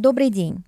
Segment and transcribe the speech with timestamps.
[0.00, 0.62] Добрый день!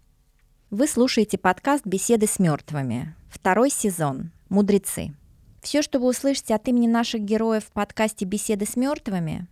[0.70, 3.14] Вы слушаете подкаст «Беседы с мертвыми».
[3.28, 5.14] Второй сезон «Мудрецы».
[5.62, 9.46] Все, что вы услышите от имени наших героев в подкасте «Беседы с мертвыми»,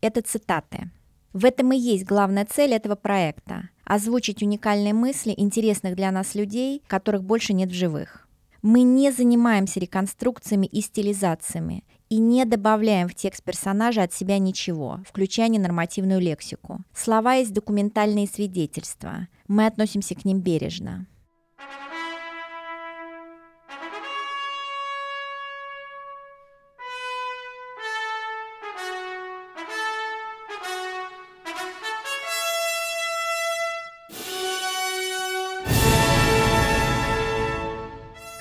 [0.00, 0.90] это цитаты.
[1.34, 6.82] В этом и есть главная цель этого проекта– озвучить уникальные мысли интересных для нас людей,
[6.86, 8.26] которых больше нет в живых.
[8.62, 15.00] Мы не занимаемся реконструкциями и стилизациями и не добавляем в текст персонажа от себя ничего,
[15.06, 16.80] включая ненормативную лексику.
[16.94, 19.28] Слова есть документальные свидетельства.
[19.46, 21.06] Мы относимся к ним бережно.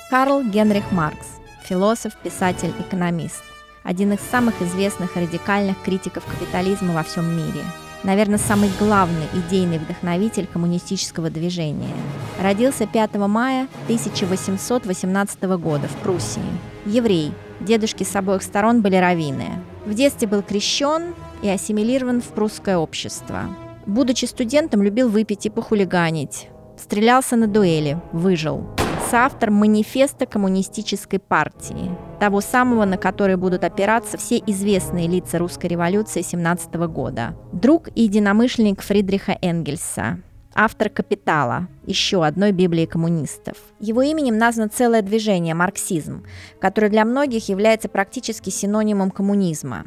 [0.09, 1.27] Карл Генрих Маркс,
[1.63, 3.43] философ, писатель, экономист.
[3.87, 7.63] Один из самых известных радикальных критиков капитализма во всем мире.
[8.03, 11.95] Наверное, самый главный идейный вдохновитель коммунистического движения.
[12.41, 16.41] Родился 5 мая 1818 года в Пруссии.
[16.85, 17.31] Еврей.
[17.61, 19.63] Дедушки с обоих сторон были раввины.
[19.85, 23.43] В детстве был крещен и ассимилирован в прусское общество.
[23.85, 26.49] Будучи студентом, любил выпить и похулиганить.
[26.77, 28.67] Стрелялся на дуэли, выжил
[29.09, 36.21] соавтор манифеста коммунистической партии, того самого, на который будут опираться все известные лица русской революции
[36.21, 37.35] 17 года.
[37.53, 40.19] Друг и единомышленник Фридриха Энгельса,
[40.53, 43.57] автор «Капитала», еще одной Библии коммунистов.
[43.79, 46.25] Его именем названо целое движение «Марксизм»,
[46.59, 49.85] которое для многих является практически синонимом коммунизма.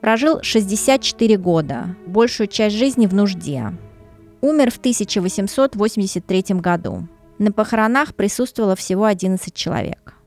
[0.00, 3.72] Прожил 64 года, большую часть жизни в нужде.
[4.40, 7.08] Умер в 1883 году.
[7.38, 10.17] На похоронах присутствовало всего 11 человек.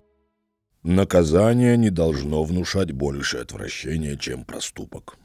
[0.84, 5.18] Наказание не должно внушать больше отвращения, чем проступок.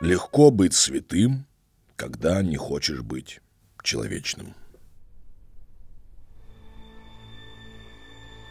[0.00, 1.46] Легко быть святым,
[1.96, 3.40] когда не хочешь быть
[3.82, 4.54] человечным.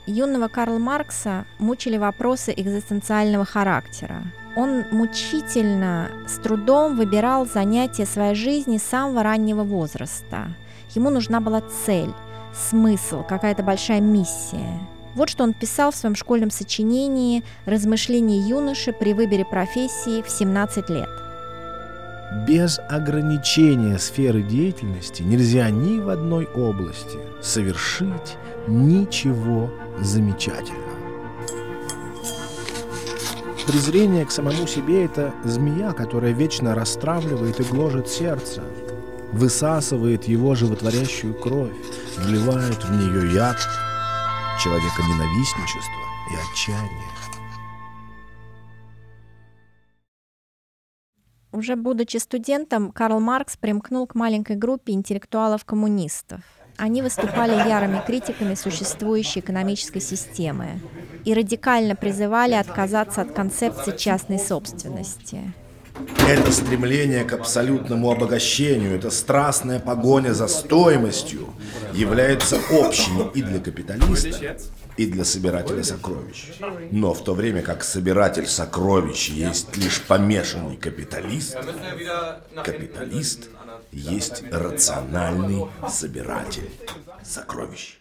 [0.07, 8.77] Юного Карла Маркса мучили вопросы экзистенциального характера– он мучительно, с трудом выбирал занятия своей жизни
[8.77, 10.47] с самого раннего возраста.
[10.95, 12.11] Ему нужна была цель,
[12.55, 14.79] смысл, какая-то большая миссия.
[15.15, 20.89] Вот что он писал в своем школьном сочинении «Размышления юноши при выборе профессии в 17
[20.89, 21.09] лет».
[22.47, 28.35] Без ограничения сферы деятельности нельзя ни в одной области совершить
[28.67, 30.83] ничего замечательного.
[33.67, 38.61] Презрение к самому себе— это змея, которая вечно расстравливает и гложет сердце,
[39.31, 41.73] высасывает его животворящую кровь,
[42.17, 43.57] вливает в нее яд
[44.63, 47.15] человека ненавистничества и отчаяния.
[51.51, 56.41] Уже будучи студентом, Карл Маркс примкнул к маленькой группе интеллектуалов-коммунистов.
[56.77, 60.81] Они выступали ярыми критиками существующей экономической системы
[61.23, 65.53] и радикально призывали отказаться от концепции частной собственности.
[66.27, 71.53] Это стремление к абсолютному обогащению, это страстная погоня за стоимостью
[71.93, 74.57] является общим и для капиталиста,
[74.97, 76.51] и для собирателя сокровищ.
[76.91, 81.57] Но в то время как собиратель сокровищ есть лишь помешанный капиталист,
[82.63, 83.49] капиталист
[83.91, 86.69] есть рациональный собиратель
[87.23, 87.99] сокровищ.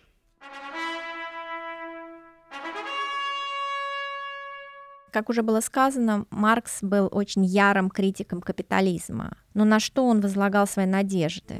[5.14, 9.36] Как уже было сказано, Маркс был очень ярым критиком капитализма.
[9.54, 11.54] Но на что он возлагал свои надежды?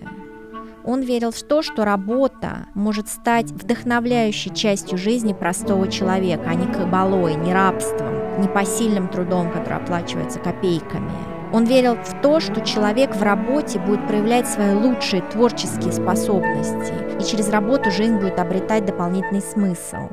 [0.85, 6.67] Он верил в то, что работа может стать вдохновляющей частью жизни простого человека, а не
[6.67, 11.13] кабалой, не рабством, не посильным трудом, который оплачивается копейками.
[11.53, 17.25] Он верил в то, что человек в работе будет проявлять свои лучшие творческие способности, и
[17.25, 20.09] через работу жизнь будет обретать дополнительный смысл.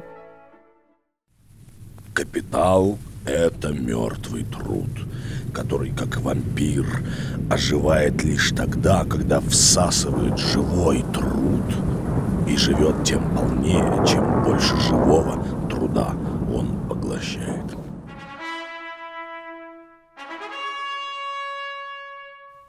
[2.14, 4.90] Капитал– это мертвый труд,
[5.54, 6.86] который, как вампир,
[7.50, 11.64] оживает лишь тогда, когда всасывает живой труд
[12.48, 16.14] и живет тем полнее, чем больше живого труда
[16.54, 17.66] он поглощает.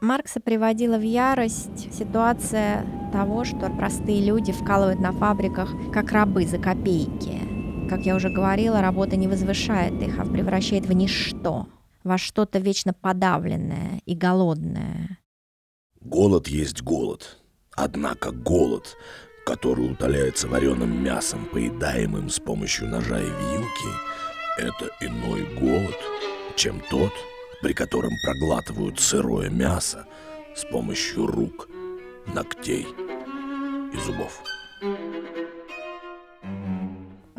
[0.01, 6.59] Маркса приводила в ярость ситуация того, что простые люди вкалывают на фабриках как рабы за
[6.59, 7.42] копейки.
[7.93, 11.67] Как я уже говорила, работа не возвышает их, а превращает в ничто,
[12.03, 15.19] во что-то вечно подавленное и голодное.
[16.01, 17.37] Голод есть голод.
[17.77, 18.97] Однако голод,
[19.45, 23.93] который утоляется вареным мясом, поедаемым с помощью ножа и вилки,
[24.57, 25.99] это иной голод,
[26.57, 27.13] чем тот,
[27.61, 30.07] при котором проглатывают сырое мясо
[30.57, 31.69] с помощью рук,
[32.33, 32.87] ногтей
[33.93, 34.43] и зубов.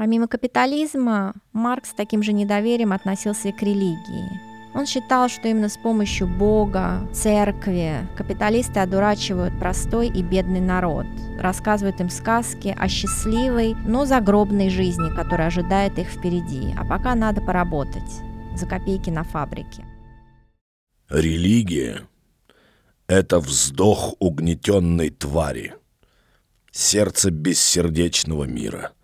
[0.04, 4.42] Помимо капитализма, Маркс с таким же недоверием относился и к религии.
[4.74, 11.06] Он считал, что именно с помощью Бога, церкви капиталисты одурачивают простой и бедный народ,
[11.40, 17.40] рассказывают им сказки о счастливой, но загробной жизни, которая ожидает их впереди, а пока надо
[17.40, 18.12] поработать
[18.58, 19.86] за копейки на фабрике.
[21.08, 22.02] Религия—
[23.08, 25.76] это вздох угнетенной твари,
[26.72, 28.92] сердце бессердечного мира—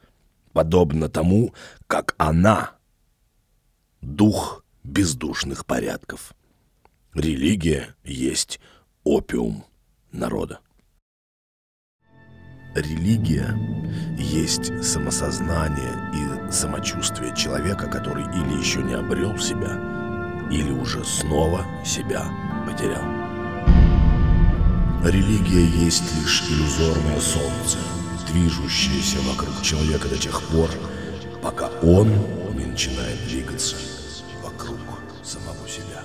[0.60, 1.54] подобно тому,
[1.88, 2.72] как она—
[4.02, 6.34] дух бездушных порядков.
[7.14, 8.60] Религия есть
[9.06, 9.64] опиум
[10.12, 10.60] народа.
[12.76, 13.56] Религия
[14.18, 19.72] есть самосознание и самочувствие человека, который или еще не обрел себя,
[20.52, 22.26] или уже снова себя
[22.68, 23.06] потерял.
[25.06, 27.78] Религия есть лишь иллюзорное солнце—
[28.32, 30.70] движущееся вокруг человека до тех пор,
[31.42, 32.10] пока он
[32.56, 33.76] не начинает двигаться
[34.44, 34.80] вокруг
[35.24, 36.04] самого себя.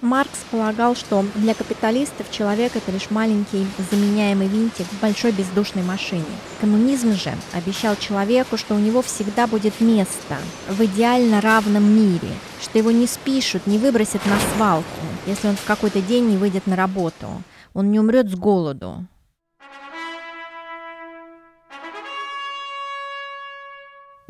[0.00, 6.24] Маркс полагал, что для капиталистов человек– это лишь маленький заменяемый винтик в большой бездушной машине.
[6.60, 10.36] Коммунизм же обещал человеку, что у него всегда будет место
[10.68, 12.28] в идеально равном мире,
[12.60, 16.66] что его не спишут, не выбросят на свалку, если он в какой-то день не выйдет
[16.66, 17.42] на работу.
[17.72, 19.06] Он не умрет с голоду,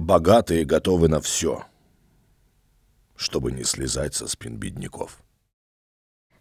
[0.05, 1.65] Богатые готовы на все,
[3.17, 5.23] чтобы не слезать со спин бедняков.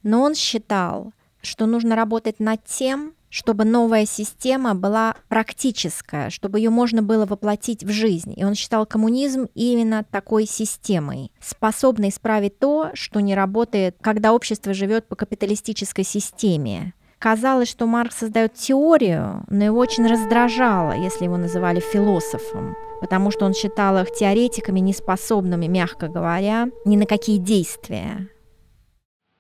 [0.02, 6.72] Но он считал, что нужно работать над тем, чтобы новая система была практическая, чтобы ее
[6.72, 8.34] можно было воплотить в жизнь.
[8.36, 14.74] И он считал коммунизм именно такой системой, способной исправить то, что не работает, когда общество
[14.74, 16.94] живет по капиталистической системе.
[17.24, 23.46] Казалось, что Маркс создает теорию, но его очень раздражало, если его называли философом, потому что
[23.46, 28.28] он считал их теоретиками, неспособными, мягко говоря, ни на какие действия.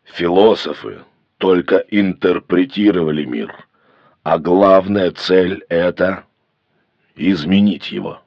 [0.06, 1.00] Философы
[1.39, 3.53] только интерпретировали мир,
[4.24, 6.24] а главная цель— это
[7.18, 8.21] изменить его.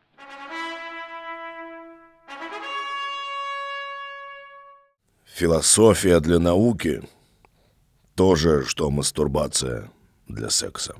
[5.24, 7.02] Философия для науки—
[8.16, 9.90] то же, что мастурбация
[10.26, 10.94] для секса.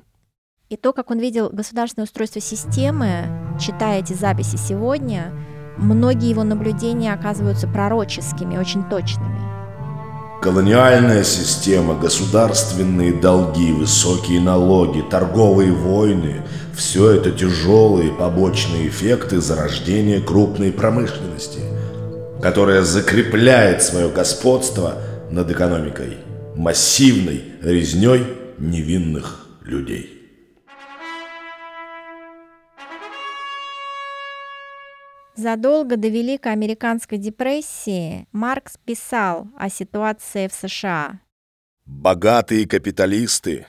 [0.69, 3.25] И то, как он видел государственное устройство системы,
[3.59, 5.33] читая эти записи сегодня,
[5.77, 9.41] многие его наблюдения оказываются пророческими, очень точными.
[10.43, 20.71] Колониальная система, государственные долги, высокие налоги, торговые войны– все это тяжелые побочные эффекты зарождения крупной
[20.71, 21.61] промышленности,
[22.39, 26.17] которая закрепляет свое господство над экономикой
[26.57, 28.25] массивной резней
[28.57, 30.13] невинных людей.
[35.35, 41.19] Задолго до Великой Американской депрессии Маркс писал о ситуации в США.
[41.85, 43.67] Богатые капиталисты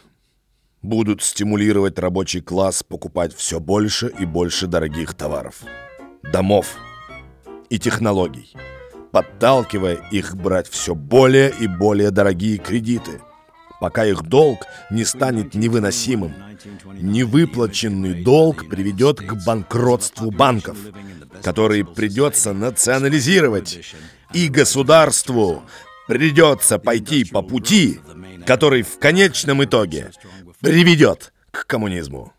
[0.81, 5.62] будут стимулировать рабочий класс покупать все больше и больше дорогих товаров,
[6.23, 6.79] домов
[7.69, 8.56] и технологий,
[9.13, 13.21] подталкивая их брать все более и более дорогие кредиты,
[13.81, 16.35] пока их долг не станет невыносимым.
[17.00, 20.77] Невыплаченный долг приведет к банкротству банков–
[21.43, 23.95] которые придется национализировать,
[24.33, 25.62] и государству
[26.07, 28.00] придется пойти по пути,
[28.47, 30.11] который в конечном итоге
[30.61, 32.33] приведет к коммунизму.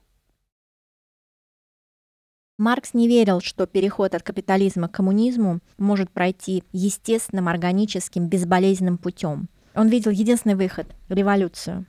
[2.59, 9.47] Маркс не верил, что переход от капитализма к коммунизму может пройти естественным, органическим, безболезненным путем.
[9.75, 11.85] Он видел единственный выход– революцию.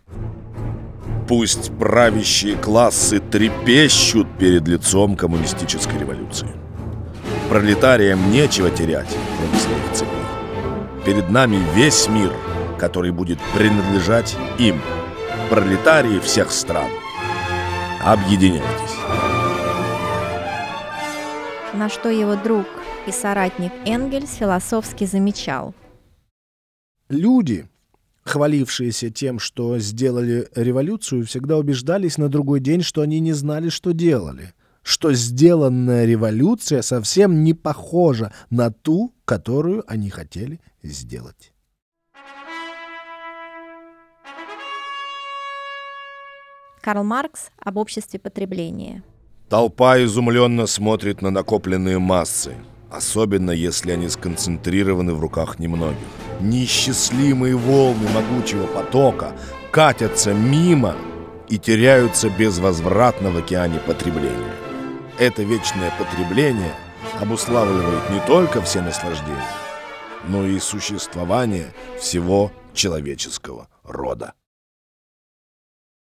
[1.27, 6.49] Пусть правящие классы трепещут перед лицом коммунистической революции.
[7.49, 9.09] Пролетариям нечего терять,
[9.39, 11.05] кроме своих цепей.
[11.05, 12.33] Перед нами весь мир,
[12.79, 14.81] который будет принадлежать им,
[15.49, 16.89] пролетарии всех стран.
[18.05, 19.01] Объединяйтесь.
[21.75, 22.67] На что его друг
[23.07, 25.75] и соратник Энгельс философски замечал.
[27.09, 27.69] Люди,
[28.23, 33.93] хвалившиеся тем, что сделали революцию, всегда убеждались на другой день, что они не знали, что
[33.93, 41.53] делали– что сделанная революция совсем не похожа на ту, которую они хотели сделать.
[46.81, 49.03] Карл Маркс об обществе потребления.
[49.51, 52.55] Толпа изумленно смотрит на накопленные массы,
[52.89, 55.99] особенно если они сконцентрированы в руках немногих.
[56.41, 59.33] Неисчислимые волны могучего потока
[59.73, 60.95] катятся мимо
[61.49, 64.55] и теряются безвозвратно в океане потребления.
[65.19, 66.73] Это вечное потребление
[67.21, 69.43] обуславливает не только все наслаждения,
[70.29, 74.35] но и существование всего человеческого рода.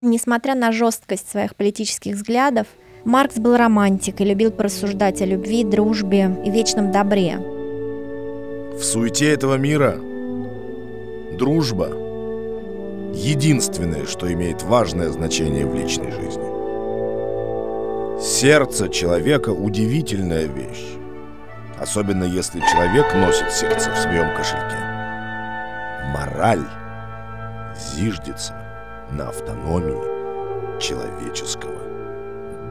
[0.01, 2.67] Несмотря на жесткость своих политических взглядов,
[3.05, 7.37] Маркс был романтик и любил порассуждать о любви, дружбе и вечном добре.
[7.37, 9.99] В суете этого мира
[11.37, 11.89] дружба—
[13.13, 16.55] единственное, что имеет важное значение в личной жизни.
[18.19, 20.97] Сердце человека— удивительная вещь,
[21.79, 24.79] особенно если человек носит сердце в своем кошельке.
[26.11, 26.65] Мораль
[27.77, 28.55] зиждется
[29.11, 31.94] на автономии человеческого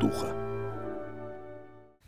[0.05, 0.27] духа.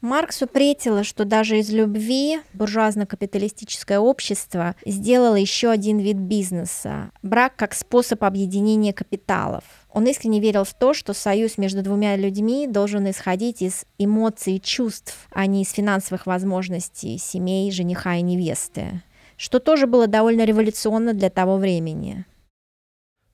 [0.02, 7.74] Марксу претило, что даже из любви буржуазно-капиталистическое общество сделало еще один вид бизнеса– брак как
[7.74, 9.64] способ объединения капиталов.
[9.90, 14.60] Он искренне верил в то, что союз между двумя людьми должен исходить из эмоций и
[14.60, 19.02] чувств, а не из финансовых возможностей семей, жениха и невесты,
[19.36, 22.26] что тоже было довольно революционно для того времени.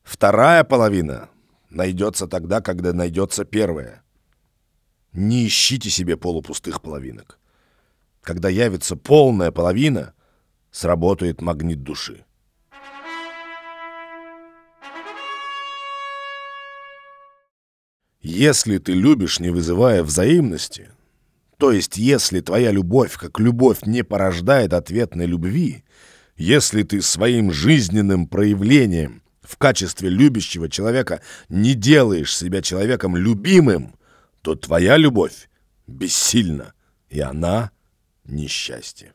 [0.05, 1.29] Вторая половина
[1.71, 4.03] найдется тогда, когда найдется первая.
[5.13, 7.39] Не ищите себе полупустых половинок.
[8.23, 10.15] Когда явится полная половина,
[10.71, 12.25] сработает магнит души.
[18.23, 20.91] Если ты любишь, не вызывая взаимности,
[21.59, 25.85] то есть если твоя любовь как любовь не порождает ответной любви,
[26.37, 33.97] если ты своим жизненным проявлением в качестве любящего человека не делаешь себя человеком любимым,
[34.43, 35.49] то твоя любовь
[35.87, 36.75] бессильна,
[37.09, 37.71] и она
[38.25, 39.15] несчастье.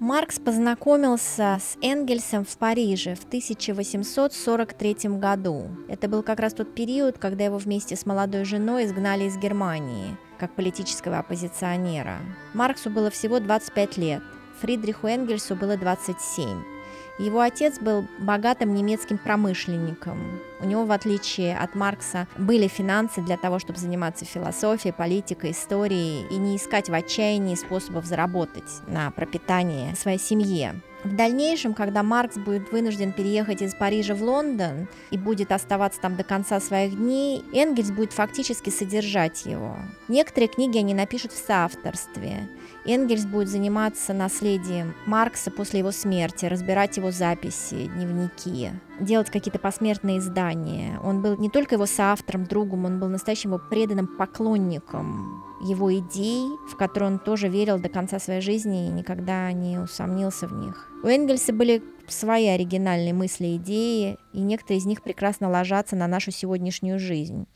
[0.00, 5.68] Маркс познакомился с Энгельсом в Париже в 1843 году.
[5.88, 10.16] Это был как раз тот период, когда его вместе с молодой женой изгнали из Германии
[10.40, 12.18] как политического оппозиционера.
[12.52, 14.22] Марксу было всего 25 лет,
[14.60, 16.81] Фридриху Энгельсу было 27.
[17.18, 20.40] Его отец был богатым немецким промышленником.
[20.60, 26.26] У него, в отличие от Маркса, были финансы для того, чтобы заниматься философией, политикой, историей
[26.30, 30.80] и не искать в отчаянии способов заработать на пропитание своей семье.
[31.04, 36.16] В дальнейшем, когда Маркс будет вынужден переехать из Парижа в Лондон и будет оставаться там
[36.16, 39.76] до конца своих дней, Энгельс будет фактически содержать его.
[40.06, 42.48] Некоторые книги они напишут в соавторстве.
[42.84, 50.18] Энгельс будет заниматься наследием Маркса после его смерти, разбирать его записи, дневники, делать какие-то посмертные
[50.18, 50.98] издания.
[51.02, 56.48] Он был не только его соавтором, другом, он был настоящим его преданным поклонником его идей,
[56.70, 60.88] в которые он тоже верил до конца своей жизни и никогда не усомнился в них.
[61.02, 66.06] У Энгельса были свои оригинальные мысли и идеи, и некоторые из них прекрасно ложатся на
[66.08, 67.46] нашу сегодняшнюю жизнь.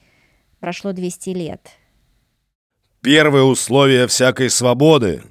[0.60, 1.68] Прошло 200 лет.
[3.00, 5.22] Первое условие всякой свободы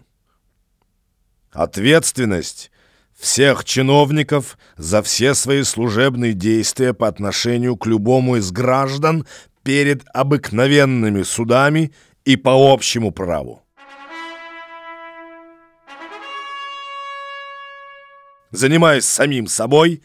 [1.52, 2.72] —ответственность
[3.20, 9.26] всех чиновников за все свои служебные действия по отношению к любому из граждан
[9.64, 11.92] перед обыкновенными судами
[12.24, 13.62] и по общему праву.
[18.52, 20.02] Занимаясь самим собой,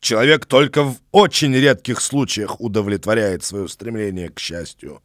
[0.00, 5.00] человек только в очень редких случаях удовлетворяет свое стремление к счастью.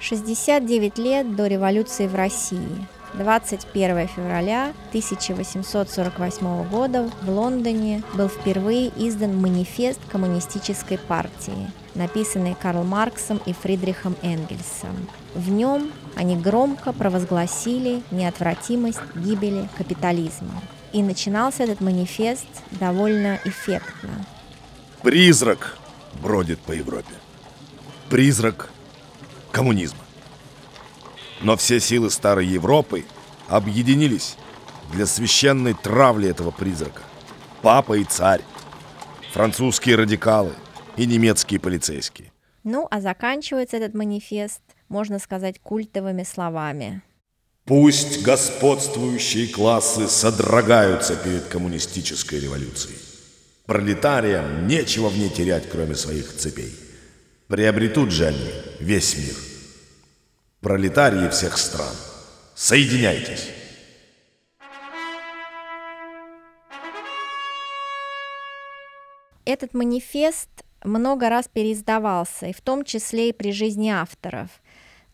[0.00, 2.86] 69 лет до революции в России.
[3.14, 13.40] 21 февраля 1848 года в Лондоне был впервые издан манифест коммунистической партии– написанный Карл Марксом
[13.44, 14.96] и Фридрихом Энгельсом.
[15.34, 20.62] В нем они громко провозгласили неотвратимость гибели капитализма.
[20.92, 24.24] И начинался этот манифест довольно эффектно.
[25.02, 25.76] Призрак
[26.22, 27.12] бродит по Европе.
[28.08, 28.70] Призрак
[29.52, 30.07] коммунизма.
[31.40, 33.04] Но все силы старой Европы
[33.48, 34.36] объединились
[34.92, 37.02] для священной травли этого призрака.
[37.62, 38.42] Папа и царь,
[39.32, 40.52] французские радикалы–
[40.98, 42.32] и немецкие полицейские.
[42.64, 47.02] Ну, а заканчивается этот манифест, можно сказать, культовыми словами.
[47.64, 52.98] Пусть господствующие классы содрогаются перед коммунистической революцией.
[53.66, 56.74] Пролетариям нечего в ней терять, кроме своих цепей.
[57.46, 59.34] Приобретут же они весь мир.
[60.60, 61.94] Пролетарии всех стран,
[62.56, 63.48] соединяйтесь.
[69.44, 70.48] Этот манифест
[70.82, 74.50] много раз переиздавался, и в том числе и при жизни авторов.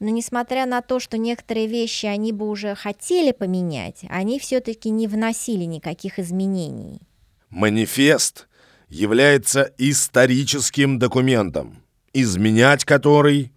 [0.00, 5.06] Но несмотря на то, что некоторые вещи они бы уже хотели поменять, они все-таки не
[5.06, 7.02] вносили никаких изменений.
[7.50, 8.48] Манифест
[8.88, 11.82] является историческим документом,
[12.14, 13.52] изменять который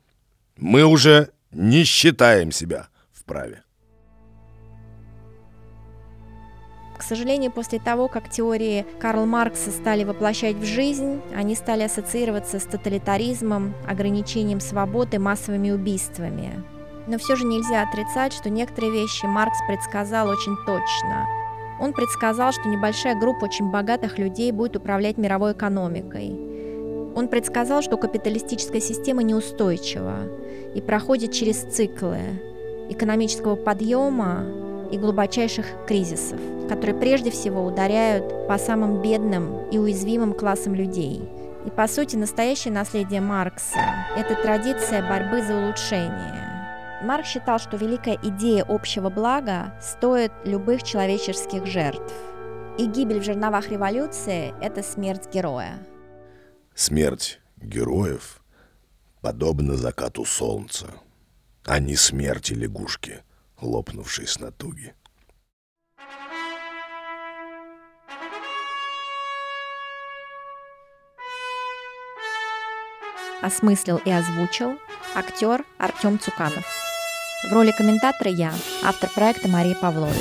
[0.58, 3.64] мы уже не считаем себя вправе.
[6.98, 12.60] К сожалению, после того, как теории Карла Маркса стали воплощать в жизнь, они стали ассоциироваться
[12.60, 16.64] с тоталитаризмом, ограничением свободы, массовыми убийствами.
[17.08, 21.26] Но все же нельзя отрицать, что некоторые вещи Маркс предсказал очень точно.
[21.80, 26.57] Он предсказал, что небольшая группа очень богатых людей будет управлять мировой экономикой.
[27.18, 30.18] Он предсказал, что капиталистическая система неустойчива
[30.76, 32.20] и проходит через циклы
[32.92, 34.46] экономического подъема
[34.92, 41.28] и глубочайших кризисов, которые прежде всего ударяют по самым бедным и уязвимым классам людей.
[41.66, 43.80] И по сути настоящее наследие Маркса–
[44.16, 47.02] это традиция борьбы за улучшение.
[47.04, 52.14] Маркс считал, что великая идея общего блага стоит любых человеческих жертв.
[52.78, 55.80] И гибель в жерновах революции– это смерть героя.
[56.80, 58.40] Смерть героев
[59.22, 60.86] подобна закату солнца,
[61.66, 63.24] а не смерти лягушки–
[63.62, 64.94] лопнувший с натуги.
[73.42, 74.78] Осмыслил и озвучил
[75.16, 76.64] актер Артем Цуканов.
[77.50, 78.54] В роли комментатора я,
[78.84, 80.16] автор проекта Мария Павлович.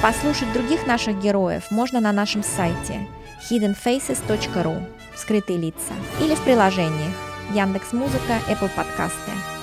[0.00, 3.06] Послушать других наших героев можно на нашем сайте
[3.50, 7.14] hiddenfaces.ru «Скрытые лица» или в приложениях
[7.54, 9.55] Яндекс.Музыка, Apple Подкасты.